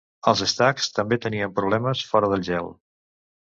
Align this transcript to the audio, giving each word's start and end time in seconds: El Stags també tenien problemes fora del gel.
El 0.29 0.37
Stags 0.53 0.89
també 1.01 1.19
tenien 1.27 1.53
problemes 1.61 2.03
fora 2.15 2.33
del 2.35 2.45
gel. 2.51 2.75